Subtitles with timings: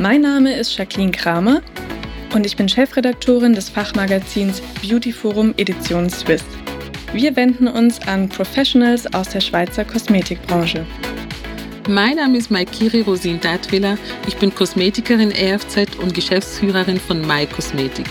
[0.00, 1.60] Mein Name ist Jacqueline Kramer
[2.32, 6.44] und ich bin Chefredaktorin des Fachmagazins Beauty Forum Edition Swiss.
[7.12, 10.86] Wir wenden uns an Professionals aus der Schweizer Kosmetikbranche.
[11.88, 13.98] Mein Name ist Maikiri Rosin Datwiller.
[14.28, 18.06] Ich bin Kosmetikerin EFZ und Geschäftsführerin von My Kosmetik.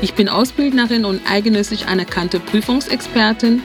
[0.00, 3.60] Ich bin Ausbildnerin und eigenössig anerkannte Prüfungsexpertin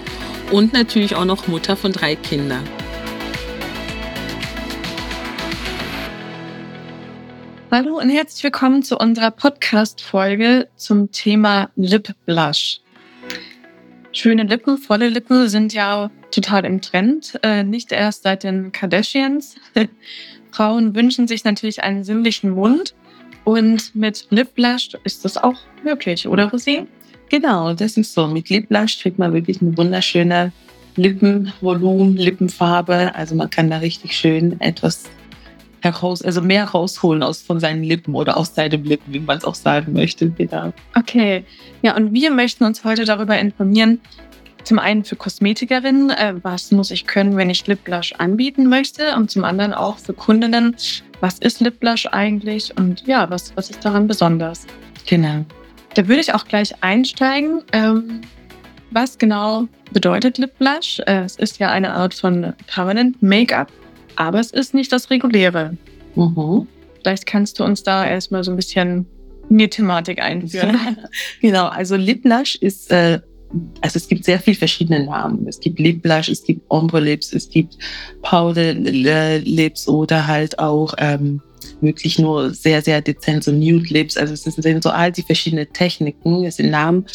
[0.52, 2.68] und natürlich auch noch Mutter von drei Kindern.
[7.76, 12.82] Hallo und herzlich willkommen zu unserer Podcast-Folge zum Thema Lip Blush.
[14.12, 19.56] Schöne Lippen, volle Lippen sind ja total im Trend, äh, nicht erst seit den Kardashians.
[20.52, 22.94] Frauen wünschen sich natürlich einen sinnlichen Mund
[23.44, 26.86] und mit Lip Blush ist das auch möglich, oder Rosine?
[27.30, 28.28] Genau, das ist so.
[28.28, 30.52] Mit Lip Blush kriegt man wirklich eine wunderschöne
[30.96, 33.16] Lippenvolumen, Lippenfarbe.
[33.16, 35.10] Also man kann da richtig schön etwas
[35.84, 39.44] heraus, also mehr rausholen aus von seinen Lippen oder aus seinen Lippen, wie man es
[39.44, 40.30] auch sagen möchte.
[40.30, 40.72] Genau.
[40.98, 41.44] Okay,
[41.82, 44.00] ja, und wir möchten uns heute darüber informieren,
[44.64, 49.14] zum einen für Kosmetikerinnen, äh, was muss ich können, wenn ich Lip Blush anbieten möchte,
[49.16, 50.78] und zum anderen auch für Kundinnen,
[51.20, 54.66] was ist Lip Blush eigentlich und ja, was, was ist daran besonders?
[55.06, 55.46] Genau.
[55.96, 57.62] Da würde ich auch gleich einsteigen.
[57.74, 58.22] Ähm,
[58.92, 61.00] was genau bedeutet Lip Blush?
[61.08, 63.70] Äh, es ist ja eine Art von Permanent Make-up,
[64.16, 65.78] aber es ist nicht das reguläre.
[66.16, 66.68] Mhm.
[67.02, 69.06] Vielleicht kannst du uns da erstmal so ein bisschen
[69.50, 70.78] in die Thematik einführen.
[71.42, 73.20] genau, also Lip Blush ist äh,
[73.82, 75.48] also es gibt sehr viele verschiedene Namen.
[75.48, 77.78] Es gibt Lip Blush, es gibt Ombre Lips, es gibt
[78.22, 81.42] Powder Lips oder halt auch ähm,
[81.82, 84.18] wirklich nur sehr, sehr dezent so Nude Lips.
[84.18, 87.06] Also es sind so all die verschiedenen Techniken, es sind Namen,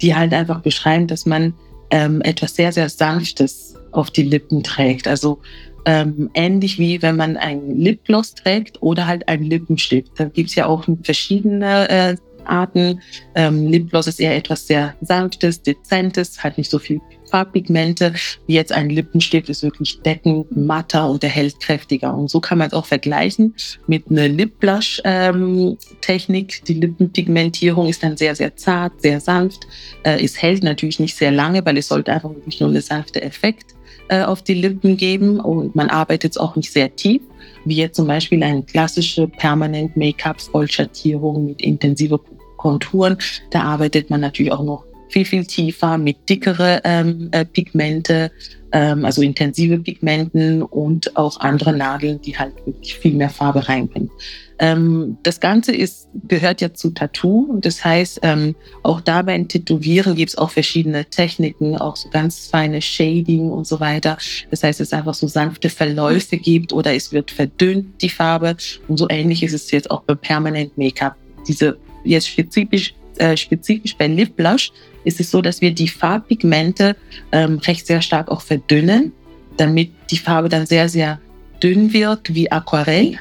[0.00, 1.54] die halt einfach beschreiben, dass man
[1.90, 5.08] ähm, etwas sehr, sehr Sanftes auf die Lippen trägt.
[5.08, 5.40] Also
[5.84, 10.12] ähm, ähnlich wie wenn man ein Lipgloss trägt oder halt ein Lippenstift.
[10.16, 13.00] Da gibt es ja auch verschiedene äh, Arten.
[13.34, 17.00] Ähm, Lipgloss ist eher etwas sehr Sanftes, Dezentes, hat nicht so viel
[17.30, 18.12] Farbpigmente.
[18.46, 22.14] Wie jetzt ein Lippenstift ist wirklich deckend, matter und erhält kräftiger.
[22.14, 23.54] Und so kann man es auch vergleichen
[23.86, 26.58] mit einer Lip-Blush-Technik.
[26.58, 29.66] Ähm, die Lippenpigmentierung ist dann sehr, sehr zart, sehr sanft.
[30.02, 33.22] Äh, es hält natürlich nicht sehr lange, weil es sollte einfach wirklich nur eine sanfte
[33.22, 33.74] Effekt
[34.08, 35.40] äh, auf die Lippen geben.
[35.40, 37.22] Und man arbeitet auch nicht sehr tief
[37.64, 42.20] wie jetzt zum Beispiel eine klassische Permanent Make-up Vollschattierung mit intensiver
[42.56, 43.18] Konturen.
[43.50, 48.30] Da arbeitet man natürlich auch noch viel, viel tiefer mit dickere ähm, äh, Pigmente,
[48.72, 54.10] ähm, also intensive Pigmenten und auch andere Nadeln, die halt wirklich viel mehr Farbe reinbringen.
[54.58, 57.58] Ähm, das Ganze ist, gehört ja zu Tattoo.
[57.60, 62.48] Das heißt, ähm, auch da beim Tätowieren gibt es auch verschiedene Techniken, auch so ganz
[62.48, 64.18] feine Shading und so weiter.
[64.50, 68.56] Das heißt, es einfach so sanfte Verläufe gibt oder es wird verdünnt, die Farbe.
[68.88, 71.16] Und so ähnlich ist es jetzt auch beim Permanent Make-up.
[71.46, 74.72] Diese jetzt spezifisch, äh, spezifisch bei Lip Blush
[75.04, 76.96] ist es so, dass wir die Farbpigmente
[77.32, 79.12] ähm, recht sehr stark auch verdünnen,
[79.56, 81.20] damit die Farbe dann sehr, sehr
[81.62, 83.18] dünn wird wie Aquarell.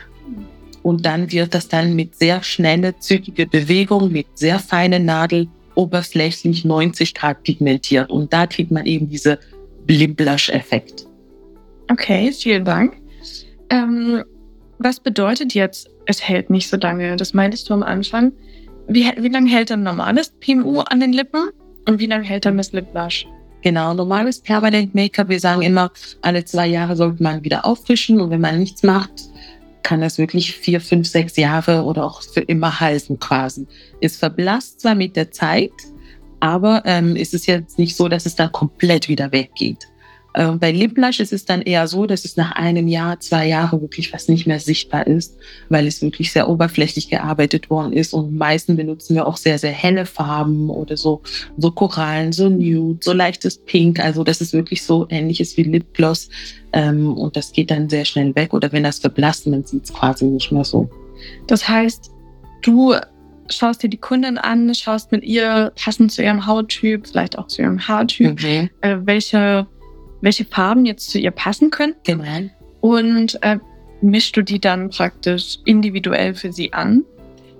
[0.88, 6.64] Und dann wird das dann mit sehr schnelle, zügige Bewegung, mit sehr feinen Nadel oberflächlich
[6.64, 8.10] 90 Grad pigmentiert.
[8.10, 9.38] Und da kriegt man eben diese
[9.90, 11.06] Lip Blush Effekt.
[11.92, 12.94] Okay, vielen Dank.
[13.70, 14.24] Ähm,
[14.80, 17.18] was bedeutet jetzt, es hält nicht so lange?
[17.18, 18.32] Das meintest du am Anfang.
[18.88, 21.50] Wie, wie lange hält ein normales PMU an den Lippen
[21.86, 23.28] und wie lange hält ein Miss Lip Blush?
[23.62, 28.30] Genau, normales Permanent Make-up, wir sagen immer, alle zwei Jahre sollte man wieder auffrischen und
[28.30, 29.12] wenn man nichts macht,
[29.88, 33.66] kann das wirklich vier, fünf, sechs Jahre oder auch für immer halten quasi.
[34.02, 35.72] Es verblasst zwar mit der Zeit,
[36.42, 39.88] aber ähm, ist es jetzt nicht so, dass es da komplett wieder weggeht.
[40.38, 43.82] Ähm, bei Lipblush ist es dann eher so, dass es nach einem Jahr, zwei Jahren
[43.82, 45.36] wirklich fast nicht mehr sichtbar ist,
[45.70, 48.14] weil es wirklich sehr oberflächlich gearbeitet worden ist.
[48.14, 51.24] Und meistens benutzen wir auch sehr, sehr helle Farben oder so,
[51.58, 54.00] so Korallen, so Nude, so leichtes Pink.
[54.00, 56.30] Also das ist wirklich so ähnliches wie Lipgloss.
[56.72, 58.54] Ähm, und das geht dann sehr schnell weg.
[58.54, 60.88] Oder wenn das verblasst, man sieht es quasi nicht mehr so.
[61.48, 62.12] Das heißt,
[62.62, 62.94] du
[63.50, 67.64] schaust dir die Kundin an, schaust mit ihr passend zu ihrem Hauttyp, vielleicht auch zu
[67.64, 68.70] ihrem Haartyp, mhm.
[68.82, 69.66] äh, welche
[70.22, 71.96] welche Farben jetzt zu ihr passen können.
[72.04, 72.50] Genau.
[72.82, 73.58] Und äh,
[74.02, 77.04] mischst du die dann praktisch individuell für sie an?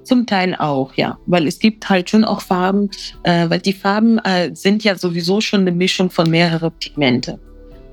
[0.04, 1.18] Zum Teil auch, ja.
[1.26, 2.90] Weil es gibt halt schon auch Farben,
[3.24, 7.40] äh, weil die Farben äh, sind ja sowieso schon eine Mischung von mehreren Pigmente.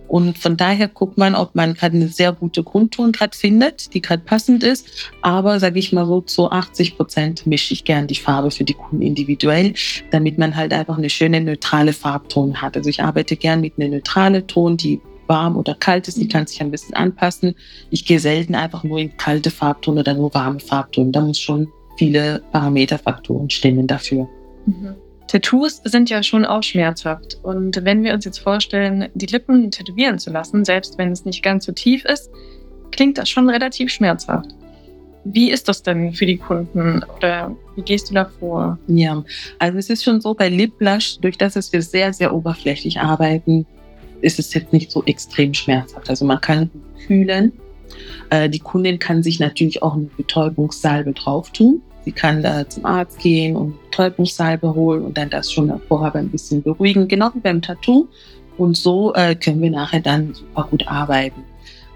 [0.08, 4.02] Und von daher guckt man, ob man gerade eine sehr gute Grundton gerade findet, die
[4.02, 4.86] gerade passend ist.
[5.22, 8.74] Aber sage ich mal so, zu 80 Prozent mische ich gern die Farbe für die
[8.74, 9.74] Kunden individuell,
[10.10, 12.76] damit man halt einfach eine schöne neutrale Farbton hat.
[12.76, 16.46] Also ich arbeite gern mit einer neutralen Ton, die warm oder kalt ist, die kann
[16.46, 17.54] sich ein bisschen anpassen.
[17.90, 21.12] Ich gehe selten einfach nur in kalte Farbton oder nur warme Farbton.
[21.12, 24.28] Da muss schon viele Parameterfaktoren stimmen dafür.
[24.66, 24.94] Mhm.
[25.26, 27.38] Tattoos sind ja schon auch schmerzhaft.
[27.42, 31.42] Und wenn wir uns jetzt vorstellen, die Lippen tätowieren zu lassen, selbst wenn es nicht
[31.42, 32.30] ganz so tief ist,
[32.90, 34.50] klingt das schon relativ schmerzhaft.
[35.24, 38.78] Wie ist das denn für die Kunden oder wie gehst du da vor?
[38.86, 39.24] Ja,
[39.58, 43.66] also es ist schon so bei Lip Blush, durch das wir sehr, sehr oberflächlich arbeiten,
[44.20, 46.10] ist es jetzt nicht so extrem schmerzhaft.
[46.10, 46.70] Also man kann
[47.06, 47.52] kühlen.
[48.30, 51.82] Äh, die Kundin kann sich natürlich auch eine Betäubungssalbe drauf tun.
[52.04, 56.28] Sie kann da zum Arzt gehen und Betäubungssalbe holen und dann das schon vorher ein
[56.28, 58.08] bisschen beruhigen, genau wie beim Tattoo.
[58.56, 61.42] Und so äh, können wir nachher dann super gut arbeiten.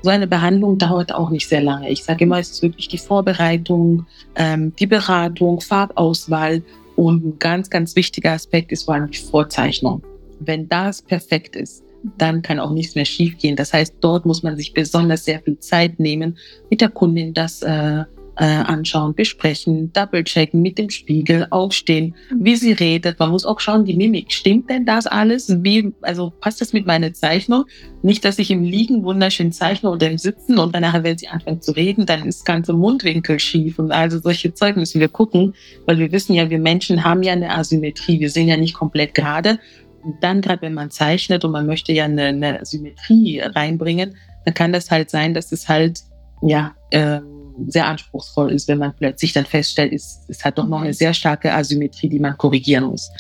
[0.02, 1.90] So eine Behandlung dauert auch nicht sehr lange.
[1.90, 4.06] Ich sage immer, es ist wirklich die Vorbereitung,
[4.36, 6.62] ähm, die Beratung, Farbauswahl
[6.96, 10.02] und ein ganz, ganz wichtiger Aspekt ist vor allem die Vorzeichnung.
[10.40, 11.82] Wenn das perfekt ist,
[12.16, 13.56] dann kann auch nichts mehr schiefgehen.
[13.56, 16.38] Das heißt, dort muss man sich besonders sehr viel Zeit nehmen,
[16.70, 18.04] mit der Kundin das äh,
[18.38, 23.18] äh, anschauen, besprechen, double-checken mit dem Spiegel, aufstehen, wie sie redet.
[23.18, 25.62] Man muss auch schauen, die Mimik, stimmt denn das alles?
[25.64, 27.64] Wie, also passt das mit meiner Zeichnung?
[28.02, 31.64] Nicht, dass ich im Liegen wunderschön zeichne oder im Sitzen und danach, wenn sie anfängt
[31.64, 35.54] zu reden, dann ist ganze Mundwinkel schief und also solche Zeug müssen wir gucken,
[35.86, 38.20] weil wir wissen ja, wir Menschen haben ja eine Asymmetrie.
[38.20, 39.58] Wir sind ja nicht komplett gerade.
[40.02, 44.14] Und dann gerade, wenn man zeichnet und man möchte ja eine, eine Symmetrie reinbringen,
[44.44, 46.02] dann kann das halt sein, dass es halt,
[46.40, 50.82] ja, ähm, sehr anspruchsvoll ist, wenn man plötzlich dann feststellt, es, es hat doch noch
[50.82, 53.10] eine sehr starke Asymmetrie, die man korrigieren muss.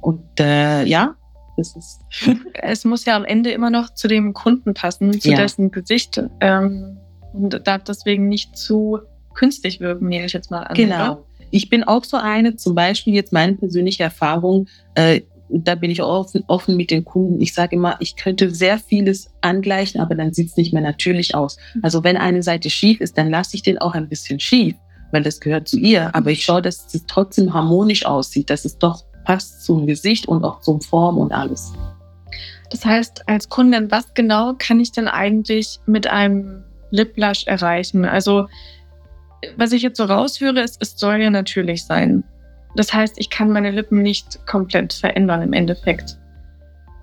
[0.00, 1.14] Und äh, ja,
[1.56, 2.00] das ist.
[2.54, 5.36] es muss ja am Ende immer noch zu dem Kunden passen, zu ja.
[5.36, 6.22] dessen Gesicht.
[6.40, 6.98] Ähm,
[7.32, 9.00] und darf deswegen nicht zu
[9.34, 10.74] künstlich wirken, nehme ich jetzt mal an.
[10.74, 11.12] Genau.
[11.12, 11.24] Oder?
[11.50, 16.02] Ich bin auch so eine, zum Beispiel jetzt meine persönliche Erfahrung, äh, da bin ich
[16.02, 17.40] offen, offen mit den Kunden.
[17.40, 21.34] Ich sage immer, ich könnte sehr vieles angleichen, aber dann sieht es nicht mehr natürlich
[21.34, 21.56] aus.
[21.82, 24.74] Also wenn eine Seite schief ist, dann lasse ich den auch ein bisschen schief,
[25.10, 26.14] weil das gehört zu ihr.
[26.14, 30.44] Aber ich schaue, dass es trotzdem harmonisch aussieht, dass es doch passt zum Gesicht und
[30.44, 31.72] auch zum Form und alles.
[32.70, 38.04] Das heißt, als Kundin, was genau kann ich denn eigentlich mit einem Lip Blush erreichen?
[38.04, 38.46] Also,
[39.56, 42.24] was ich jetzt so raushöre, ist, es soll ja natürlich sein.
[42.76, 46.18] Das heißt, ich kann meine Lippen nicht komplett verändern im Endeffekt.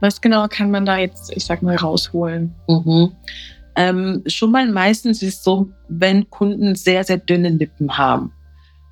[0.01, 2.55] Was genau kann man da jetzt, ich sag mal, rausholen?
[2.67, 3.11] Mhm.
[3.75, 8.33] Ähm, schon mal meistens ist es so, wenn Kunden sehr, sehr dünne Lippen haben.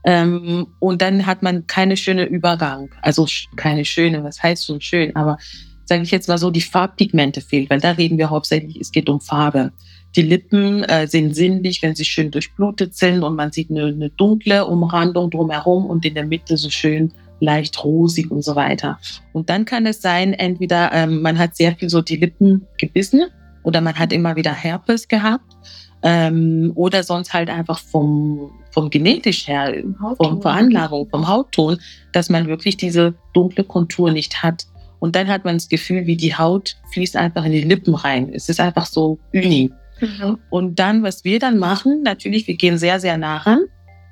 [0.05, 2.89] Ähm, und dann hat man keine schöne Übergang.
[3.01, 5.37] Also keine schöne, was heißt schon schön, aber
[5.85, 9.09] sage ich jetzt mal so, die Farbpigmente fehlen, weil da reden wir hauptsächlich, es geht
[9.09, 9.71] um Farbe.
[10.15, 14.09] Die Lippen äh, sind sinnlich, wenn sie schön durchblutet sind und man sieht eine, eine
[14.09, 18.99] dunkle Umrandung drumherum und in der Mitte so schön leicht rosig und so weiter.
[19.33, 23.25] Und dann kann es sein, entweder ähm, man hat sehr viel so die Lippen gebissen
[23.63, 25.55] oder man hat immer wieder Herpes gehabt
[26.03, 29.83] ähm, oder sonst halt einfach vom, vom genetisch her,
[30.17, 31.77] vom Veranlagung, vom Hautton,
[32.11, 34.67] dass man wirklich diese dunkle Kontur nicht hat.
[34.99, 38.31] Und dann hat man das Gefühl, wie die Haut fließt einfach in die Lippen rein.
[38.33, 39.71] Es ist einfach so uni.
[40.01, 40.37] Mhm.
[40.49, 43.61] Und dann, was wir dann machen, natürlich, wir gehen sehr, sehr nah ran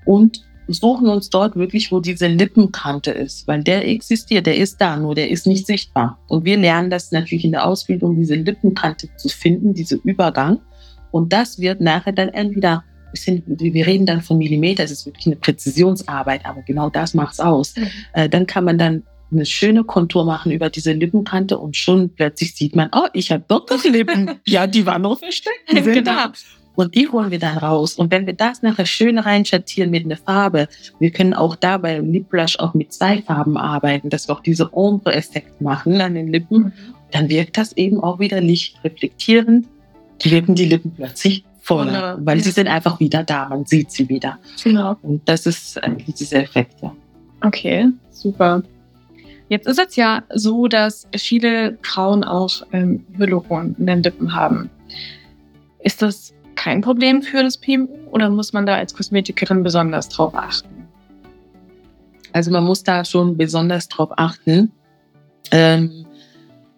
[0.06, 4.98] und suchen uns dort wirklich, wo diese Lippenkante ist, weil der existiert, der ist da,
[4.98, 6.20] nur der ist nicht sichtbar.
[6.28, 10.60] Und wir lernen das natürlich in der Ausbildung, diese Lippenkante zu finden, diese Übergang.
[11.12, 12.84] Und das wird nachher dann entweder
[13.48, 17.76] wir reden dann von Millimeter, es ist wirklich eine Präzisionsarbeit, aber genau das macht's aus.
[17.78, 17.88] Mhm.
[18.14, 22.56] Äh, dann kann man dann eine schöne Kontur machen über diese Lippenkante und schon plötzlich
[22.56, 24.40] sieht man, oh, ich habe doch noch Lippen.
[24.46, 25.72] ja, die waren noch versteckt.
[25.72, 26.02] Die genau.
[26.04, 26.32] Da.
[26.76, 27.96] Und die holen wir dann raus.
[27.96, 30.68] Und wenn wir das nachher schön reinschattieren mit einer Farbe,
[31.00, 34.42] wir können auch da bei Lip Brush auch mit zwei Farben arbeiten, dass wir auch
[34.42, 36.58] diese Ombre-Effekt machen an den Lippen.
[36.58, 36.74] Mhm.
[37.12, 39.68] Dann wirkt das eben auch wieder lichtreflektierend.
[40.22, 43.50] Wirken die Lippen plötzlich voller, weil sie sind einfach wieder da.
[43.50, 44.38] Man sieht sie wieder.
[44.64, 44.98] Genau.
[45.02, 46.94] Und das ist eigentlich dieser Effekt, ja.
[47.42, 48.64] Okay, super.
[49.50, 54.70] Jetzt ist es ja so, dass viele Frauen auch ähm, in den Lippen haben.
[55.80, 60.34] Ist das kein Problem für das PMU oder muss man da als Kosmetikerin besonders drauf
[60.34, 60.88] achten?
[62.34, 64.72] Also man muss da schon besonders drauf achten.
[65.52, 66.06] Ähm,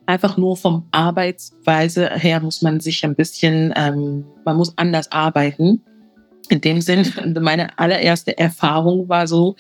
[0.07, 5.83] Einfach nur vom Arbeitsweise her muss man sich ein bisschen, ähm, man muss anders arbeiten.
[6.47, 9.57] In dem Sinn, meine allererste Erfahrung war so,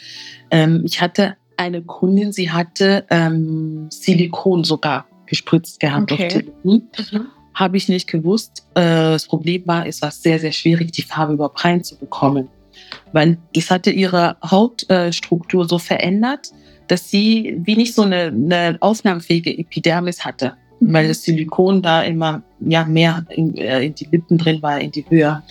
[0.49, 6.25] ähm, ich hatte eine Kundin, sie hatte ähm, Silikon sogar gespritzt gehabt Okay.
[6.25, 6.89] auf die Lippen.
[7.11, 7.25] Mhm.
[7.53, 8.67] Habe ich nicht gewusst.
[8.75, 12.47] Äh, das Problem war, es war sehr, sehr schwierig, die Farbe überhaupt reinzubekommen.
[13.11, 16.51] Weil das hatte ihre Hautstruktur so verändert,
[16.87, 20.53] dass sie wie nicht so eine, eine aufnahmefähige Epidermis hatte.
[20.79, 24.91] Weil das Silikon da immer ja, mehr in, äh, in die Lippen drin war, in
[24.91, 25.41] die Höhe.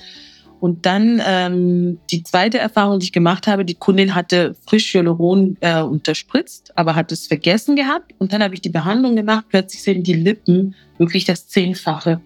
[0.61, 5.57] Und dann ähm, die zweite Erfahrung, die ich gemacht habe, die Kundin hatte frisch Hyaluron
[5.61, 8.13] äh, unterspritzt, aber hat es vergessen gehabt.
[8.19, 9.47] Und dann habe ich die Behandlung gemacht.
[9.49, 12.21] Plötzlich sind die Lippen wirklich das Zehnfache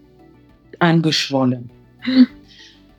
[0.78, 1.70] angeschwollen.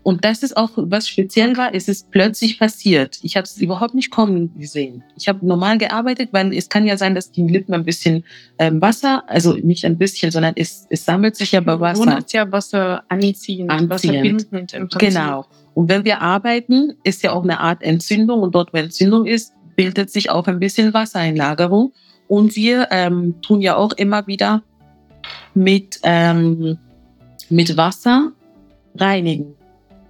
[0.04, 3.20] Und das ist auch, was speziell war, es ist plötzlich passiert.
[3.22, 5.04] Ich habe es überhaupt nicht kommen gesehen.
[5.16, 8.24] Ich habe normal gearbeitet, weil es kann ja sein, dass die Lippen ein bisschen
[8.58, 12.18] ähm, Wasser, also nicht ein bisschen, sondern es, es sammelt sich ja bei Wasser Wasser.
[12.18, 14.50] ist ja Wasser anziehend, Wasser Anziehend.
[14.50, 15.00] bindend im Prinzip.
[15.00, 15.46] Genau.
[15.76, 19.54] Und wenn wir arbeiten, ist ja auch eine Art Entzündung und dort, wo Entzündung ist,
[19.76, 21.94] bildet sich auch ein bisschen Wassereinlagerung.
[22.28, 24.64] Und wir ähm, tun ja auch immer wieder
[25.54, 26.78] mit, ähm,
[27.50, 28.32] mit Wasser
[28.96, 29.56] reinigen.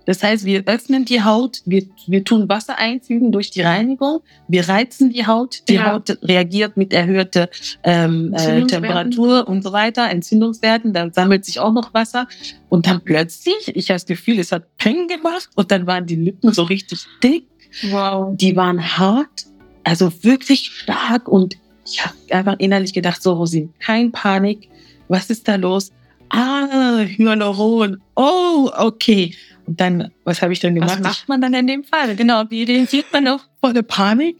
[0.05, 4.67] Das heißt, wir öffnen die Haut, wir, wir tun Wasser einfügen durch die Reinigung, wir
[4.67, 5.93] reizen die Haut, die Ja.
[5.93, 7.49] Haut reagiert mit erhöhter
[7.83, 8.65] ähm, äh.
[8.65, 12.27] Temperatur und so weiter, Entzündungswerten, dann sammelt sich auch noch Wasser
[12.69, 16.15] und dann plötzlich, ich habe das Gefühl, es hat Peng gemacht und dann waren die
[16.15, 17.45] Lippen so richtig dick,
[17.89, 18.35] Wow.
[18.35, 19.45] die waren hart,
[19.83, 24.67] also wirklich stark und ich habe einfach innerlich gedacht, so Rosin, kein Panik,
[25.07, 25.91] was ist da los?
[26.29, 29.33] Ah, Hyaluron, oh, okay.
[29.65, 30.97] Und dann, was habe ich dann gemacht?
[30.97, 32.15] Was macht man dann in dem Fall?
[32.15, 33.41] Genau, wie reagiert man auf?
[33.61, 34.37] volle Panik,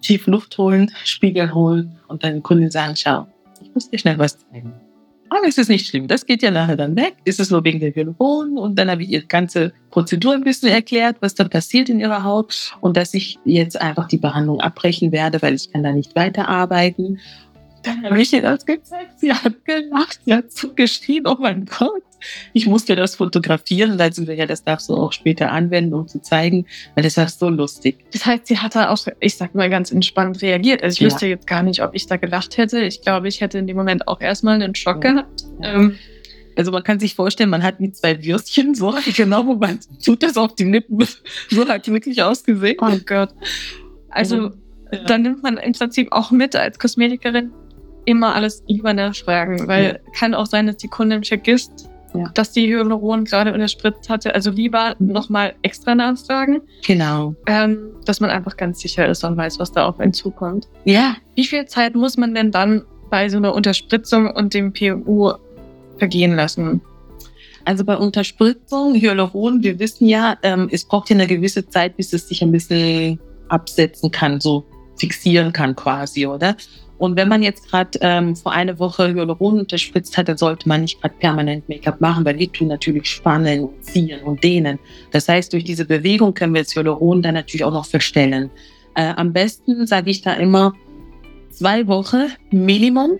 [0.00, 3.26] tief Luft holen, Spiegel holen und dann den Kunden sagen, schau,
[3.62, 4.72] ich muss dir schnell was zeigen.
[5.28, 7.16] Aber es ist nicht schlimm, das geht ja nachher dann weg.
[7.24, 10.68] Es ist nur wegen der Hyaluron und dann habe ich ihr ganze Prozedur ein bisschen
[10.68, 15.10] erklärt, was dann passiert in ihrer Haut und dass ich jetzt einfach die Behandlung abbrechen
[15.10, 17.18] werde, weil ich kann da nicht weiterarbeiten.
[17.82, 19.18] Dann habe ich ihr das gezeigt.
[19.18, 22.02] Sie hat gelacht, sie hat so geschrien, oh mein Gott.
[22.52, 26.20] Ich musste das fotografieren, weil sie ja, das darfst du auch später anwenden, um zu
[26.20, 28.04] zeigen, weil das war so lustig.
[28.12, 30.82] Das heißt, sie hat da auch, ich sag mal, ganz entspannt reagiert.
[30.82, 31.06] Also ich Ja.
[31.06, 32.80] wüsste jetzt gar nicht, ob ich da gelacht hätte.
[32.80, 35.12] Ich glaube, ich hätte in dem Moment auch erstmal einen Schock Ja.
[35.12, 35.42] gehabt.
[35.62, 35.74] Ja.
[35.74, 35.98] Ähm,
[36.58, 40.22] Also man kann sich vorstellen, man hat wie zwei Würstchen, so genau, wo man tut
[40.22, 41.06] das auf die Lippen.
[41.50, 42.76] So hat die wirklich ausgesehen.
[42.80, 43.28] oh Gott.
[44.08, 44.50] Also
[44.92, 45.04] Ja.
[45.06, 47.52] dann nimmt man im Prinzip auch mit als Kosmetikerin
[48.06, 52.30] immer alles lieber nachfragen, weil kann auch sein, dass die Kundin vergisst, Ja.
[52.34, 54.34] dass die Hyaluron gerade unterspritzt hatte.
[54.34, 57.34] Also lieber nochmal extra nachfragen, Genau.
[57.46, 60.68] ähm, dass man einfach ganz sicher ist und weiß, was da auf einen zukommt.
[60.84, 65.32] Ja, Wie viel Zeit muss man denn dann bei so einer Unterspritzung und dem PU
[65.98, 66.80] vergehen lassen?
[67.64, 72.12] also bei Unterspritzung, Hyaluron, wir wissen ja, ähm, es braucht ja eine gewisse Zeit, bis
[72.12, 73.18] es sich ein bisschen
[73.48, 74.64] absetzen kann, so
[74.96, 76.56] fixieren kann quasi, oder?
[76.98, 80.82] Und wenn man jetzt gerade ähm, vor einer Woche Hyaluron unterspritzt hat, dann sollte man
[80.82, 84.78] nicht gerade permanent Make-up machen, weil wir tun natürlich spannen und ziehen und dehnen.
[85.12, 88.50] Das heißt, durch diese Bewegung können wir das Hyaluron dann natürlich auch noch verstellen.
[88.94, 90.72] Äh, am besten sage ich da immer
[91.50, 93.18] zwei Wochen Minimum.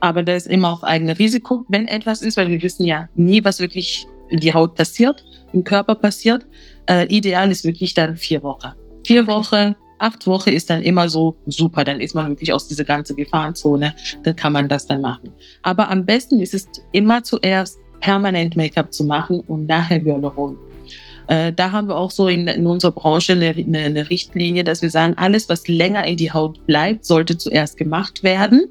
[0.00, 3.44] Aber da ist immer auf eigene Risiko, wenn etwas ist, weil wir wissen ja nie,
[3.44, 6.46] was wirklich in die Haut passiert, im Körper passiert.
[6.88, 8.72] Äh, ideal ist wirklich dann vier Wochen.
[9.04, 11.84] Vier Wochen, acht Wochen ist dann immer so super.
[11.84, 13.94] Dann ist man wirklich aus dieser ganzen Gefahrenzone.
[14.22, 15.30] Dann kann man das dann machen.
[15.62, 20.56] Aber am besten ist es immer zuerst permanent Make-up zu machen und nachher Hyaluron.
[21.28, 24.90] Äh, da haben wir auch so in, in unserer Branche eine, eine, Richtlinie, dass wir
[24.90, 28.64] sagen, alles, was länger in die Haut bleibt, sollte zuerst gemacht werden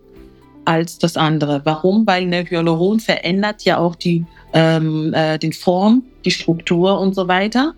[0.65, 1.61] als das andere.
[1.63, 2.05] Warum?
[2.05, 7.27] Weil eine Hyaluron verändert ja auch die, ähm, äh, die Form, die Struktur und so
[7.27, 7.75] weiter.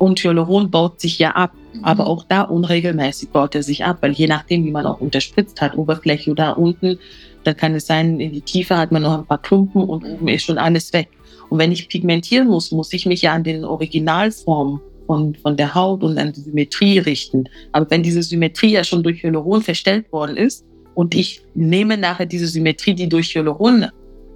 [0.00, 1.52] Und Hyaluron baut sich ja ab.
[1.82, 5.60] Aber auch da unregelmäßig baut er sich ab, weil je nachdem, wie man auch unterspritzt
[5.60, 6.98] hat, Oberfläche oder unten,
[7.44, 10.28] dann kann es sein, in die Tiefe hat man noch ein paar Klumpen und oben
[10.28, 11.08] ist schon alles weg.
[11.50, 15.74] Und wenn ich pigmentieren muss, muss ich mich ja an den Originalformen von, von der
[15.74, 17.44] Haut und an die Symmetrie richten.
[17.72, 20.64] Aber wenn diese Symmetrie ja schon durch Hyaluron verstellt worden ist
[20.94, 23.86] und ich nehme nachher diese Symmetrie, die durch Hyaluron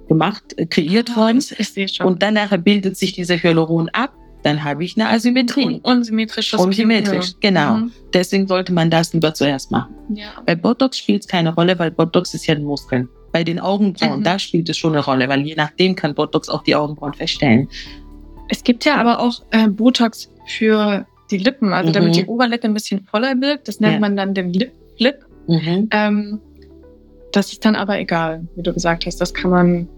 [0.07, 4.13] gemacht, äh, kreiert worden ist, und dann nachher bildet sich diese Hyaluron ab,
[4.45, 5.65] dann habe ich eine Asymmetrie.
[5.65, 7.37] Un unsymmetrisches Unsymmetrisch, PU.
[7.41, 7.77] genau.
[7.77, 7.91] Mhm.
[8.13, 9.93] Deswegen sollte man das lieber zuerst machen.
[10.13, 10.27] Ja.
[10.45, 13.09] Bei Botox spielt es keine Rolle, weil Botox ist ja ein Muskeln.
[13.31, 14.23] Bei den Augenbrauen, Mhm.
[14.23, 17.67] da spielt es schon eine Rolle, weil je nachdem kann Botox auch die Augenbrauen verstellen.
[18.49, 22.13] Es gibt ja aber auch äh, Botox für die Lippen, also damit Mhm.
[22.13, 23.67] die Oberlippe ein bisschen voller wirkt.
[23.67, 23.99] Das nennt Ja.
[23.99, 25.15] man dann den Lip Flip.
[25.47, 25.87] Mhm.
[25.91, 26.39] Ähm,
[27.33, 29.19] das ist dann aber egal, wie du gesagt hast.
[29.19, 29.89] Das kann man.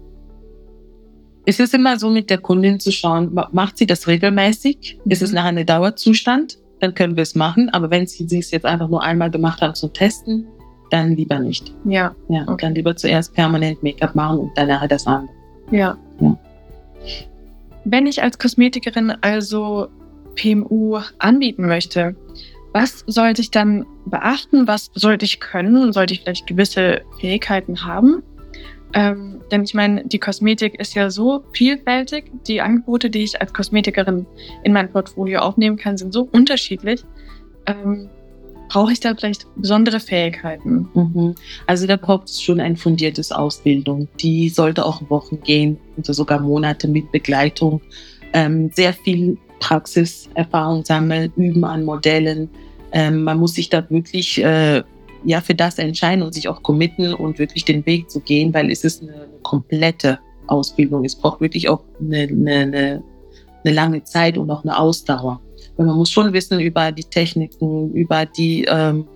[1.48, 4.98] Es ist immer so, mit der Kundin zu schauen, macht sie das regelmäßig?
[5.02, 5.10] Mhm.
[5.10, 5.36] Ist es mhm.
[5.36, 6.58] nachher ein Dauerzustand?
[6.80, 7.70] Dann können wir es machen.
[7.70, 10.46] Aber wenn sie es jetzt einfach nur einmal gemacht haben zum Testen,
[10.90, 11.74] dann lieber nicht.
[11.86, 12.14] Ja.
[12.28, 12.66] Ja, okay.
[12.66, 15.34] dann lieber zuerst permanent Make-up machen und dann nachher das andere.
[15.70, 15.96] Ja.
[16.20, 16.38] ja.
[17.86, 19.88] Wenn ich als Kosmetikerin also
[20.34, 22.14] PMU anbieten möchte,
[22.74, 24.66] was sollte ich dann beachten?
[24.66, 25.94] Was sollte ich können?
[25.94, 28.22] Sollte ich vielleicht gewisse Fähigkeiten haben?
[28.94, 32.30] Ähm, denn ich meine, die Kosmetik ist ja so vielfältig.
[32.46, 34.26] Die Angebote, die ich als Kosmetikerin
[34.64, 37.04] in mein Portfolio aufnehmen kann, sind so unterschiedlich.
[37.66, 38.08] Ähm,
[38.68, 40.88] brauche ich da vielleicht besondere Fähigkeiten?
[40.94, 41.34] Mhm.
[41.66, 44.08] Also da braucht es schon ein fundiertes Ausbildung.
[44.20, 47.80] Die sollte auch Wochen gehen oder sogar Monate mit Begleitung.
[48.32, 52.48] Ähm, sehr viel Praxiserfahrung sammeln, üben an Modellen.
[52.92, 54.82] Ähm, man muss sich da wirklich äh,
[55.24, 58.70] ja für das entscheiden und sich auch committen und wirklich den Weg zu gehen, weil
[58.70, 61.04] es ist eine, eine komplette Ausbildung.
[61.04, 63.02] Es braucht wirklich auch eine, eine,
[63.64, 65.40] eine lange Zeit und auch eine Ausdauer.
[65.76, 69.06] Weil man muss schon wissen über die Techniken, über die ähm,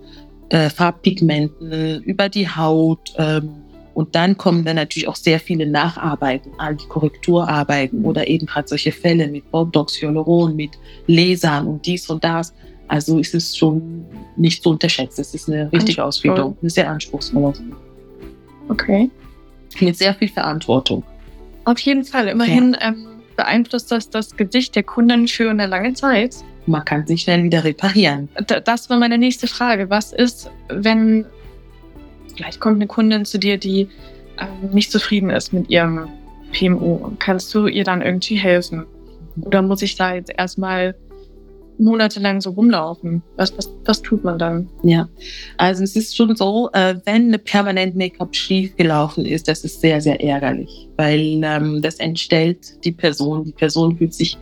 [0.49, 3.13] äh, Farbpigmenten, über die Haut.
[3.17, 3.49] Ähm,
[3.93, 8.67] und dann kommen dann natürlich auch sehr viele Nacharbeiten, all die Korrekturarbeiten oder eben gerade
[8.67, 10.71] solche Fälle mit Botox, Hyaluron, mit
[11.07, 12.53] Lasern und dies und das.
[12.87, 15.21] Also ist es schon nicht zu unterschätzen.
[15.21, 17.79] Es ist eine richtige Ausbildung, eine sehr anspruchsvolle Ausbildung.
[18.69, 19.09] Okay.
[19.79, 21.03] Mit sehr viel Verantwortung.
[21.65, 22.27] Auf jeden Fall.
[22.27, 22.89] Immerhin ja.
[22.89, 26.35] ähm, beeinflusst das das Gesicht der Kunden für eine lange Zeit.
[26.65, 28.29] Man kann sich schnell wieder reparieren.
[28.65, 29.89] Das war meine nächste Frage.
[29.89, 31.25] Was ist, wenn
[32.35, 33.89] vielleicht kommt eine Kundin zu dir, die
[34.39, 36.07] ähm, nicht zufrieden ist mit ihrem
[36.53, 37.11] PMO?
[37.19, 38.85] Kannst du ihr dann irgendwie helfen?
[39.41, 40.95] Oder muss ich da jetzt erstmal
[41.77, 43.21] monatelang so rumlaufen?
[43.35, 44.69] Was, was, was tut man dann?
[44.83, 45.07] Ja,
[45.57, 49.81] also es ist schon so, äh, wenn eine permanent Make-up schief gelaufen ist, das ist
[49.81, 53.45] sehr, sehr ärgerlich, weil ähm, das entstellt die Person.
[53.45, 54.37] Die Person fühlt sich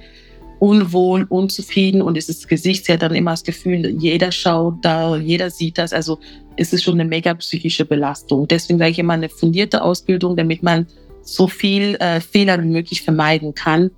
[0.59, 5.15] unwohl, unzufrieden und es ist Gesicht, sie hat dann immer das Gefühl, jeder schaut da,
[5.17, 5.91] jeder sieht das.
[5.91, 6.19] Also
[6.55, 8.47] es ist schon eine mega psychische Belastung.
[8.47, 10.85] Deswegen sage ich immer eine fundierte Ausbildung, damit man
[11.23, 13.89] so viel äh, Fehler wie möglich vermeiden kann,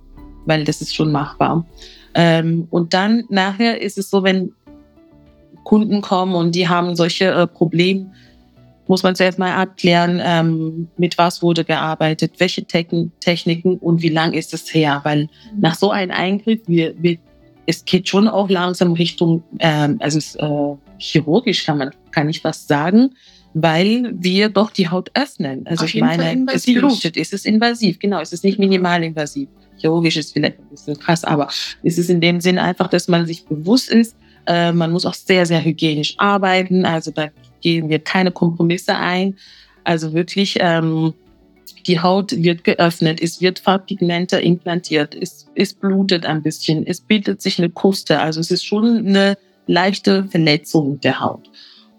[0.46, 1.66] weil das ist schon machbar.
[2.14, 4.52] Ähm, und dann nachher ist es so, wenn
[5.64, 8.10] Kunden kommen und die haben solche äh, Probleme,
[8.86, 14.10] muss man zuerst mal abklären, ähm, mit was wurde gearbeitet, welche Techn Techniken und wie
[14.10, 15.00] lang ist es her.
[15.04, 17.16] Weil nach so einem Eingriff, wir, wir,
[17.66, 22.44] es geht schon auch langsam Richtung, ähm, also es, äh, chirurgisch kann man, kann ich
[22.44, 23.14] was sagen,
[23.54, 25.66] weil wir doch die Haut öffnen.
[25.66, 29.48] Also Auf ich meine, es blutet, es ist invasiv, genau, es ist nicht minimalinvasiv
[29.84, 31.48] chirurgisch ist vielleicht ein bisschen krass, aber
[31.82, 34.16] es ist in dem Sinn einfach, dass man sich bewusst ist,
[34.46, 36.84] äh, man muss auch sehr, sehr hygienisch arbeiten.
[36.84, 37.28] Also da
[37.60, 39.36] gehen wir keine Kompromisse ein.
[39.84, 41.14] Also wirklich, ähm,
[41.86, 47.42] die Haut wird geöffnet, es wird Farbpigmente implantiert, es, es blutet ein bisschen, es bildet
[47.42, 48.20] sich eine Kruste.
[48.20, 51.50] Also es ist schon eine leichte Verletzung der Haut.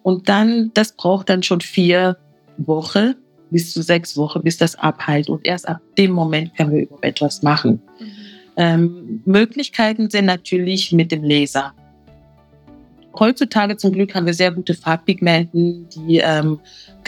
[0.01, 2.17] Und dann, das braucht dann schon vier
[2.57, 3.15] Wochen,
[3.55, 5.29] bis zu sechs Wochen, bis das abheilt.
[5.29, 7.81] Und erst ab dem Moment können wir über etwas machen.
[8.01, 8.05] Mhm.
[8.57, 11.73] Ähm, Möglichkeiten sind natürlich mit dem Laser.
[13.17, 16.59] Heutzutage zum Glück haben wir sehr gute Farbpigmenten, die ähm,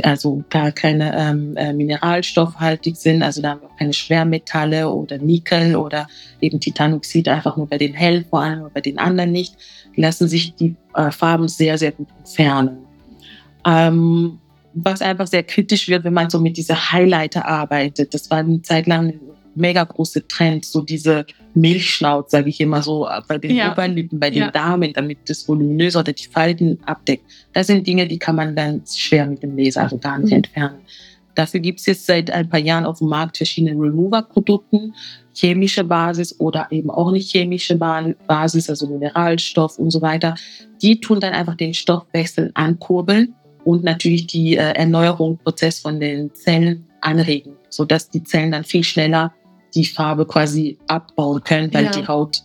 [0.04, 3.24] also gar keine ähm, äh, mineralstoffhaltig sind.
[3.24, 6.08] Also da haben wir auch keine Schwermetalle oder Nickel oder
[6.40, 9.58] eben Titanoxid, einfach nur bei den hell, vor allem aber bei den anderen nicht.
[9.98, 12.78] Die lassen sich die äh, Farben sehr, sehr gut entfernen.
[13.66, 14.40] Ähm,
[14.84, 18.14] was einfach sehr kritisch wird, wenn man so mit dieser Highlighter arbeitet.
[18.14, 19.20] Das war eine Zeit lang ein
[19.56, 23.72] mega große Trend, so diese Milchschnauz, sage ich immer so, bei den ja.
[23.72, 24.52] Oberlippen, bei den ja.
[24.52, 27.24] Damen, damit das voluminös oder die Falten abdeckt.
[27.54, 30.38] Das sind Dinge, die kann man dann schwer mit dem Laser, also gar nicht mhm.
[30.38, 30.78] entfernen.
[31.34, 34.92] Dafür gibt es jetzt seit ein paar Jahren auf dem Markt verschiedene Remover-Produkte,
[35.36, 40.34] chemische Basis oder eben auch nicht chemische Basis, also Mineralstoff und so weiter.
[40.82, 43.36] Die tun dann einfach den Stoffwechsel ankurbeln
[43.68, 49.34] und natürlich die äh, Erneuerungsprozess von den Zellen anregen, sodass die Zellen dann viel schneller
[49.76, 51.92] die Farbe quasi abbauen können, weil ja.
[51.92, 52.44] die Haut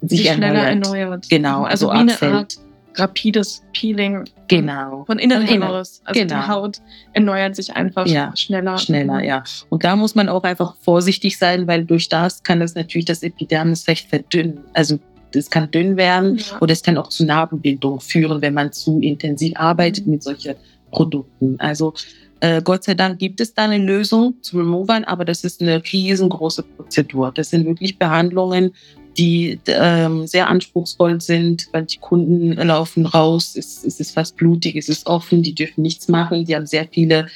[0.00, 0.54] sich, erneuert.
[0.54, 1.28] schneller erneuert.
[1.28, 2.32] Genau, also, also wie abfällt.
[2.32, 2.56] eine Art
[2.96, 5.04] rapides Peeling genau.
[5.04, 6.00] von innen heraus.
[6.06, 6.40] Also genau.
[6.40, 6.80] die Haut
[7.12, 8.34] erneuert sich einfach ja.
[8.34, 8.78] schneller.
[8.78, 9.44] Schneller, ja.
[9.68, 13.22] Und da muss man auch einfach vorsichtig sein, weil durch das kann das natürlich das
[13.22, 14.64] Epidermis recht verdünnen.
[14.72, 14.98] Also
[15.34, 16.60] es kann dünn werden ja.
[16.60, 20.12] oder es kann auch zu Narbenbildung führen, wenn man zu intensiv arbeitet mhm.
[20.12, 20.54] mit solchen
[20.90, 21.56] Produkten.
[21.58, 21.94] Also
[22.40, 25.82] äh, Gott sei Dank gibt es da eine Lösung zu Removern, aber das ist eine
[25.82, 27.32] riesengroße Prozedur.
[27.34, 28.72] Das sind wirklich Behandlungen,
[29.16, 34.76] die ähm, sehr anspruchsvoll sind, weil die Kunden laufen raus, es, es ist fast blutig,
[34.76, 37.28] es ist offen, die dürfen nichts machen, die haben sehr viele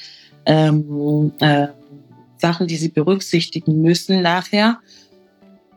[0.45, 1.67] ähm, äh,
[2.37, 4.79] Sachen, die sie berücksichtigen müssen nachher.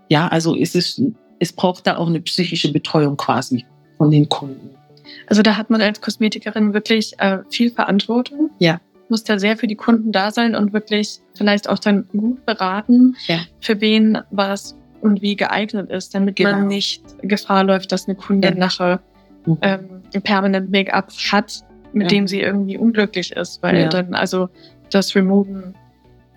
[0.09, 1.01] Ja, also ist es,
[1.43, 3.67] es braucht da auch eine psychische Betreuung quasi
[3.99, 4.71] von den Kunden.
[5.27, 8.51] Also da hat man als Kosmetikerin wirklich äh, viel Verantwortung.
[8.61, 8.81] Ja.
[9.09, 13.17] Muss da sehr für die Kunden da sein und wirklich vielleicht auch dann gut beraten,
[13.27, 13.41] Ja.
[13.61, 16.53] für wen was und wie geeignet ist, damit Genau.
[16.53, 18.59] man nicht Gefahr läuft, dass eine Kundin Ja.
[18.59, 19.01] nachher
[19.45, 19.59] Mhm.
[19.63, 22.09] ähm, ein permanent Make-up hat, mit Ja.
[22.17, 24.49] dem sie irgendwie unglücklich ist, weil dann also
[24.91, 25.75] das Removen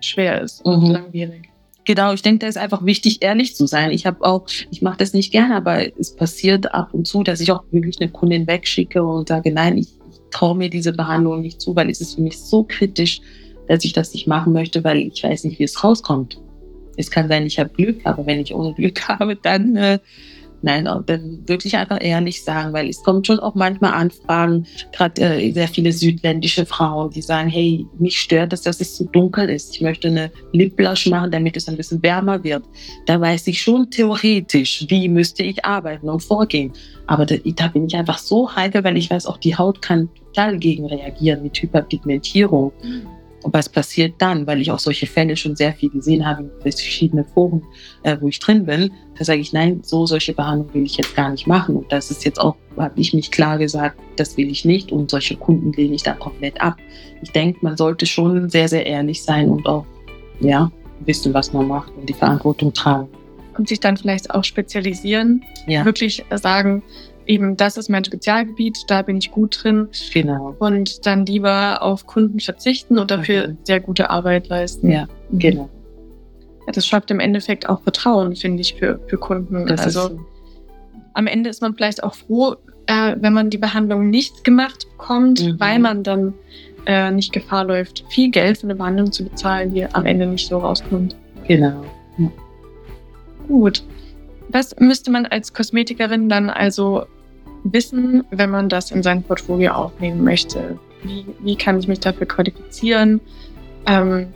[0.00, 0.90] schwer ist und Mhm.
[0.90, 1.48] langwierig.
[1.86, 3.92] Genau, ich denke, da ist einfach wichtig, ehrlich zu sein.
[3.92, 7.40] Ich habe auch, ich mache das nicht gerne, aber es passiert ab und zu, dass
[7.40, 9.88] ich auch wirklich eine Kundin wegschicke und sage, nein, ich,
[10.30, 13.20] traue mir diese Behandlung nicht zu, weil es ist für mich so kritisch,
[13.68, 16.38] dass ich das nicht machen möchte, weil ich weiß nicht, wie es rauskommt.
[16.96, 19.98] Es kann sein, ich habe Glück, aber wenn ich ohne Glück habe, dann äh,
[20.66, 25.52] nein, dann wirklich einfach ehrlich sagen, weil es kommt schon auch manchmal Anfragen, gerade äh,
[25.52, 29.76] sehr viele südländische Frauen, die sagen, hey, mich stört es, dass es zu dunkel ist.
[29.76, 32.64] Ich möchte eine Lipblush machen, damit es ein bisschen wärmer wird.
[33.06, 36.72] Da weiß ich schon theoretisch, wie müsste ich arbeiten und vorgehen.
[37.06, 40.08] Aber da, da bin ich einfach so heikel, weil ich weiß, auch die Haut kann
[40.18, 42.72] total gegen reagieren mit Hyperpigmentierung.
[43.46, 44.44] Und was passiert dann?
[44.48, 47.62] Weil ich auch solche Fälle schon sehr viel gesehen habe in verschiedenen Foren,
[48.02, 48.90] äh, wo ich drin bin.
[49.16, 51.76] Da sage ich, nein, so solche Behandlung will ich jetzt gar nicht machen.
[51.76, 54.90] Und das ist jetzt auch, habe ich mich klar gesagt, das will ich nicht.
[54.90, 56.76] Und solche Kunden lehne ich da komplett ab.
[57.22, 59.86] Ich denke, man sollte schon sehr, sehr ehrlich sein und auch,
[60.40, 60.72] ja,
[61.04, 63.06] wissen, was man macht und die Verantwortung tragen.
[63.56, 66.82] Und sich dann vielleicht auch spezialisieren, Ja, wirklich sagen,
[67.26, 70.54] eben das ist mein Spezialgebiet, da bin ich gut drin genau.
[70.58, 73.58] und dann lieber auf Kunden verzichten und dafür Mhm.
[73.64, 74.90] sehr gute Arbeit leisten.
[74.90, 75.68] Ja, genau.
[76.66, 79.66] Ja, das schafft im Endeffekt auch Vertrauen, finde ich, für, für Kunden.
[79.66, 80.18] Das also
[81.14, 85.42] am Ende ist man vielleicht auch froh, äh, wenn man die Behandlung nicht gemacht bekommt,
[85.44, 85.60] Mhm.
[85.60, 86.34] weil man dann
[86.88, 90.46] äh, nicht Gefahr läuft, viel Geld für eine Behandlung zu bezahlen, die am Ende nicht
[90.48, 91.16] so rauskommt.
[91.48, 91.84] genau.
[93.48, 93.82] Gut.
[94.48, 97.06] Was müsste man als Kosmetikerin dann also
[97.64, 100.78] wissen, wenn man das in sein Portfolio aufnehmen möchte?
[101.02, 103.20] Wie, wie kann ich mich dafür qualifizieren?
[103.86, 104.28] Ähm,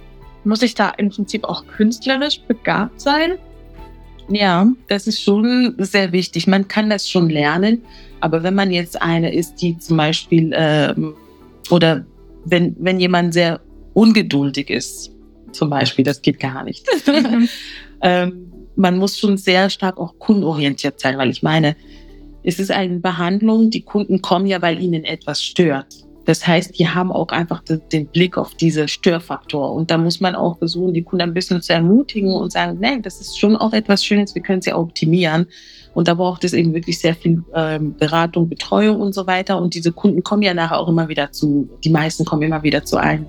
[0.44, 3.38] muss ich da im Prinzip auch künstlerisch begabt sein?
[4.28, 6.46] Ja, das ist schon sehr wichtig.
[6.46, 7.82] Man kann das schon lernen,
[8.20, 11.14] aber wenn man jetzt eine ist, die zum Beispiel ähm,
[11.70, 12.04] oder
[12.44, 13.60] wenn, wenn jemand sehr
[13.92, 15.10] ungeduldig ist,
[15.52, 16.86] zum Beispiel, das geht gar nicht.
[18.02, 21.76] ähm, man muss schon sehr stark auch kundenorientiert sein, weil ich meine,
[22.42, 25.86] es ist eine Behandlung, die Kunden kommen ja, weil ihnen etwas stört.
[26.26, 29.72] Das heißt, die haben auch einfach de- den Blick auf diese Störfaktor.
[29.72, 33.02] Und da muss man auch versuchen, die Kunden ein bisschen zu ermutigen und sagen, nein,
[33.02, 35.46] das ist schon auch etwas Schönes, wir können es ja optimieren.
[35.92, 39.60] Und da braucht es eben wirklich sehr viel ähm, Beratung, Betreuung und so weiter.
[39.60, 42.84] Und diese Kunden kommen ja nachher auch immer wieder zu, die meisten kommen immer wieder
[42.84, 43.26] zu einem.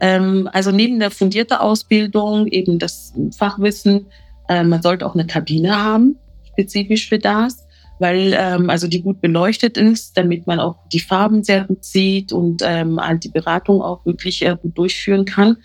[0.00, 4.06] Ähm, also neben der fundierten Ausbildung, eben das Fachwissen,
[4.48, 6.16] äh, man sollte auch eine Kabine haben,
[6.52, 7.64] spezifisch für das,
[7.98, 12.32] weil ähm, also die gut beleuchtet ist, damit man auch die Farben sehr gut sieht
[12.32, 15.56] und ähm, halt die Beratung auch wirklich äh, gut durchführen kann.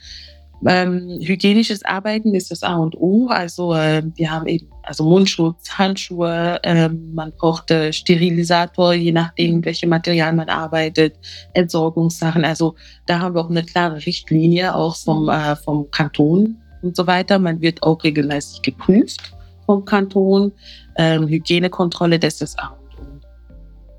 [0.65, 3.27] Ähm, hygienisches Arbeiten ist das A und O.
[3.27, 9.63] Also äh, wir haben eben also Mundschutz, Handschuhe, ähm, man braucht äh, Sterilisator, je nachdem,
[9.65, 11.15] welche Material man arbeitet,
[11.53, 12.45] Entsorgungssachen.
[12.45, 17.07] Also da haben wir auch eine klare Richtlinie auch vom, äh, vom Kanton und so
[17.07, 17.39] weiter.
[17.39, 19.33] Man wird auch regelmäßig geprüft
[19.65, 20.51] vom Kanton.
[20.97, 22.77] Ähm, Hygienekontrolle, das ist das A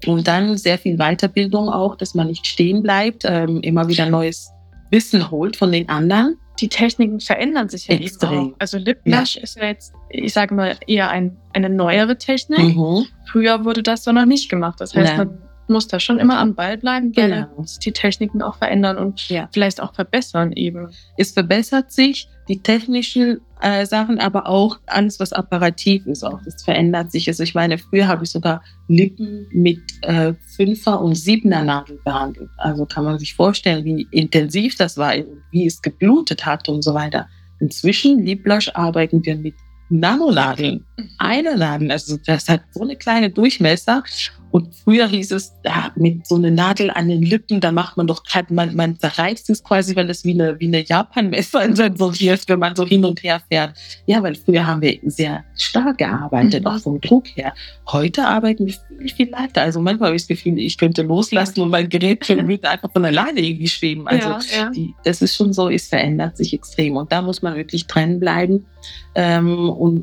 [0.06, 4.50] und dann sehr viel Weiterbildung auch, dass man nicht stehen bleibt, ähm, immer wieder neues
[4.90, 6.36] Wissen holt von den anderen.
[6.60, 8.52] Die Techniken verändern sich ja Extrem.
[8.52, 8.56] auch.
[8.60, 12.76] Also Lip Blush ist ja jetzt, ich sage mal, eher ein, eine neuere Technik.
[12.76, 13.06] Mhm.
[13.30, 14.80] Früher wurde das so noch nicht gemacht.
[14.80, 15.26] Das heißt, Nein.
[15.28, 17.64] man muss da schon immer am Ball bleiben, weil Genau.
[17.84, 19.48] die Techniken auch verändern und Ja.
[19.52, 20.90] vielleicht auch verbessern eben.
[21.16, 26.62] Es verbessert sich, die technischen äh, Sachen, aber auch alles, was apparativ ist, auch das
[26.62, 27.28] verändert sich.
[27.28, 32.50] Also ich meine, früher habe ich sogar Lippen mit äh, Fünfer- und Siebener Nadel behandelt.
[32.58, 35.14] Also kann man sich vorstellen, wie intensiv das war
[35.50, 37.28] wie es geblutet hat und so weiter.
[37.60, 39.54] Inzwischen, Lipblush, arbeiten wir mit
[39.88, 40.84] Nanonadeln.
[41.18, 44.02] Eine Nadel, also das hat so eine kleine Durchmesser.
[44.54, 48.06] Und früher hieß es, ja, mit so einer Nadel an den Lippen, da macht man
[48.06, 52.48] doch man, man zerreißt es quasi, weil es wie eine, wie eine Japanmesser Sortier ist,
[52.48, 53.76] wenn man so hin und her fährt.
[54.06, 56.68] Ja, weil früher haben wir sehr stark gearbeitet, Mhm.
[56.68, 57.52] auch vom Druck her.
[57.88, 59.62] Heute arbeiten wir viel, viel leichter.
[59.62, 63.04] Also manchmal habe ich das Gefühl, ich könnte loslassen und mein Gerät würde einfach von
[63.04, 64.06] alleine irgendwie schweben.
[64.06, 64.70] Also ja, ja.
[64.70, 66.96] die, das ist schon so, es verändert sich extrem.
[66.96, 68.64] Und da muss man wirklich dranbleiben,
[69.16, 70.00] ähm, um,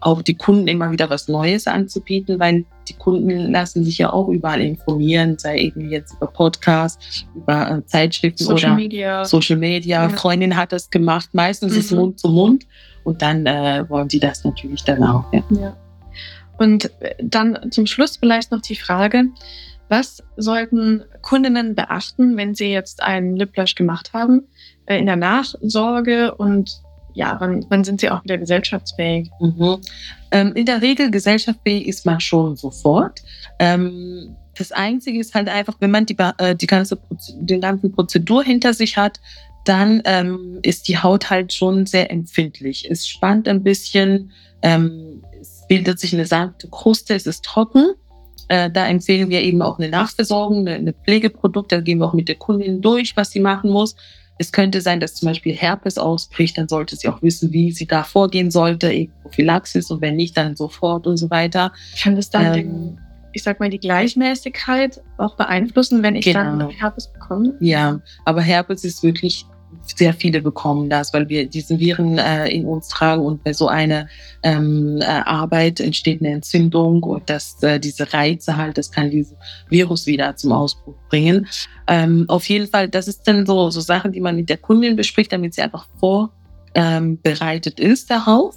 [0.00, 4.28] auch die Kunden immer wieder was Neues anzubieten, weil die Kunden lassen sich ja auch
[4.28, 9.24] überall informieren, sei eben jetzt über Podcasts, über äh, Zeitschriften Social oder Media.
[9.24, 10.02] Social Media.
[10.02, 10.08] Ja.
[10.08, 11.30] Freundin hat das gemacht.
[11.32, 11.98] Meistens ist Mhm.
[11.98, 12.66] Mund zu Mund
[13.04, 15.32] und dann äh, wollen die das natürlich dann auch.
[15.32, 15.42] Ja.
[15.50, 15.76] Ja.
[16.58, 19.24] Und äh, dann zum Schluss vielleicht noch die Frage,
[19.88, 24.48] was sollten Kundinnen beachten, wenn sie jetzt einen Lip Blush gemacht haben,
[24.86, 26.80] äh, in der Nachsorge und
[27.14, 29.30] ja, wann, wann sind sie auch wieder gesellschaftsfähig?
[29.40, 29.78] Mhm.
[30.30, 33.22] Ähm, in der Regel gesellschaftsfähig ist man schon sofort.
[33.58, 36.98] Ähm, das Einzige ist halt einfach, wenn man die, äh, die ganze
[37.36, 39.20] den ganzen Prozedur hinter sich hat,
[39.64, 42.88] dann ähm, ist die Haut halt schon sehr empfindlich.
[42.90, 47.94] Es spannt ein bisschen, ähm, es bildet sich eine sanfte Kruste, es ist trocken.
[48.48, 51.70] Äh, da empfehlen wir eben auch eine Nachversorgung, eine, eine Pflegeprodukt.
[51.70, 53.94] Da gehen wir auch mit der Kundin durch, was sie machen muss.
[54.38, 57.86] Es könnte sein, dass zum Beispiel Herpes ausbricht, dann sollte sie auch wissen, wie sie
[57.86, 61.72] da vorgehen sollte, eben Prophylaxis und wenn nicht, dann sofort und so weiter.
[62.02, 62.98] Kann das dann, Ähm,
[63.32, 66.40] ich sag mal, die Gleichmäßigkeit auch beeinflussen, wenn ich Genau.
[66.58, 67.54] dann Herpes bekomme?
[67.60, 69.46] Ja, aber Herpes ist wirklich
[69.84, 73.68] sehr viele bekommen das, weil wir diese Viren äh, in uns tragen und bei so
[73.68, 74.08] einer
[74.42, 79.34] ähm, äh, Arbeit entsteht eine Entzündung und das, äh, diese Reize halt, das kann dieses
[79.68, 81.46] Virus wieder zum Ausbruch bringen.
[81.86, 84.96] Ähm, auf jeden Fall, das ist dann so, so Sachen, die man mit der Kundin
[84.96, 88.56] bespricht, damit sie einfach vorbereitet ähm, ist darauf.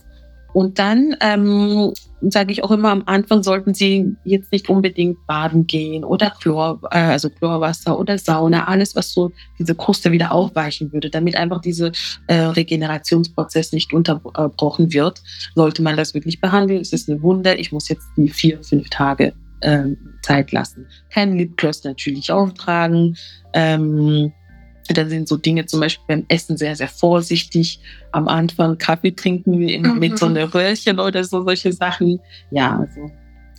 [0.54, 1.92] Und dann ähm,
[2.32, 6.80] sage ich auch immer, am Anfang sollten Sie jetzt nicht unbedingt baden gehen oder Chlor,
[6.92, 11.62] äh, also Chlorwasser oder Sauna, alles, was so diese Kruste wieder aufweichen würde, damit einfach
[11.62, 11.92] dieser
[12.28, 15.22] äh, Regenerationsprozess nicht unterbrochen wird,
[15.56, 16.82] sollte man das wirklich behandeln.
[16.82, 20.88] Es ist eine Wunder, ich muss jetzt die vier, fünf Tage ähm, Zeit lassen.
[21.12, 23.16] Kein Lipgloss natürlich auftragen.
[23.54, 24.32] Ähm,
[24.94, 27.80] dann sind so Dinge zum Beispiel beim Essen sehr, sehr vorsichtig.
[28.12, 32.20] Am Anfang Kaffee trinken wir immer mit so einer Röhrchen oder so, solche Sachen.
[32.52, 33.12] Ja, also.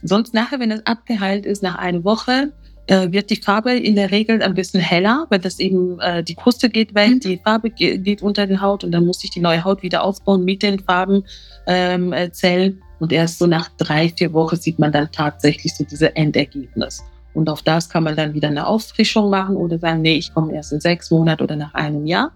[0.02, 2.52] Sonst nachher, wenn es abgeheilt ist, nach einer Woche,
[2.86, 6.36] äh, wird die Farbe in der Regel ein bisschen heller, weil das eben, äh, die
[6.36, 7.20] Kruste geht weg, Mhm.
[7.20, 10.04] die Farbe ge geht unter den Haut und dann muss sich die neue Haut wieder
[10.04, 11.24] aufbauen mit den Farbenzellen.
[11.66, 16.14] Ähm, äh, und erst so nach drei, vier Wochen sieht man dann tatsächlich so diese
[16.16, 17.02] Endergebnis.
[17.36, 20.54] Und auf das kann man dann wieder eine Auffrischung machen oder sagen, nee, ich komme
[20.54, 22.32] erst in sechs Monaten oder nach einem Jahr.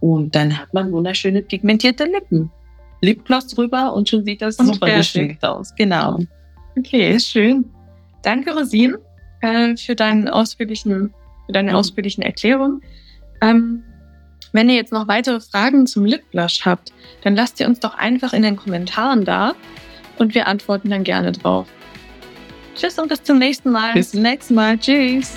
[0.00, 2.50] Und dann hat man wunderschöne pigmentierte Lippen.
[3.02, 5.72] Lipgloss drüber und schon sieht das Und super geschickt aus.
[5.76, 6.18] Genau.
[6.76, 7.66] Okay, schön.
[8.22, 8.96] Danke, Rosin,
[9.42, 11.14] äh, für, deinen ausführlichen,
[11.46, 11.76] für deine Mhm.
[11.76, 12.80] ausführlichen Erklärungen.
[13.40, 13.84] Ähm,
[14.52, 17.96] wenn ihr jetzt noch weitere Fragen zum Lip Blush habt, dann lasst ihr uns doch
[17.96, 19.54] einfach in den Kommentaren da
[20.18, 21.68] und wir antworten dann gerne drauf.
[22.74, 23.92] Tschüss und bis zum nächsten Mal.
[23.94, 24.78] Bis zum nächsten Mal.
[24.78, 25.34] Tschüss.